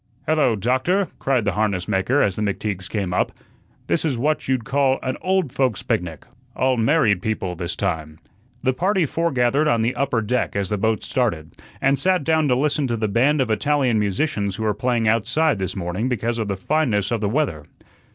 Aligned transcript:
"Hello, 0.25 0.55
Doctor," 0.55 1.09
cried 1.19 1.45
the 1.45 1.51
harness 1.51 1.87
maker 1.87 2.23
as 2.23 2.35
the 2.35 2.41
McTeagues 2.41 2.89
came 2.89 3.13
up. 3.13 3.31
"This 3.85 4.03
is 4.03 4.17
what 4.17 4.47
you'd 4.47 4.65
call 4.65 4.97
an 5.03 5.15
old 5.21 5.51
folks' 5.53 5.83
picnic, 5.83 6.25
all 6.55 6.75
married 6.75 7.21
people 7.21 7.55
this 7.55 7.75
time." 7.75 8.17
The 8.63 8.73
party 8.73 9.05
foregathered 9.05 9.67
on 9.67 9.83
the 9.83 9.93
upper 9.93 10.21
deck 10.23 10.55
as 10.55 10.69
the 10.71 10.77
boat 10.79 11.03
started, 11.03 11.53
and 11.79 11.99
sat 11.99 12.23
down 12.23 12.47
to 12.47 12.55
listen 12.55 12.87
to 12.87 12.97
the 12.97 13.07
band 13.07 13.41
of 13.41 13.51
Italian 13.51 13.99
musicians 13.99 14.55
who 14.55 14.63
were 14.63 14.73
playing 14.73 15.07
outside 15.07 15.59
this 15.59 15.75
morning 15.75 16.09
because 16.09 16.39
of 16.39 16.47
the 16.47 16.55
fineness 16.57 17.11
of 17.11 17.21
the 17.21 17.29
weather. 17.29 17.63